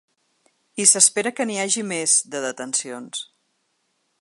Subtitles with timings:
[0.83, 3.25] I s’espera que n’hi hagi més, de detencions.